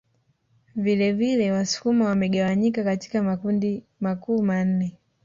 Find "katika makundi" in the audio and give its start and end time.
2.83-3.83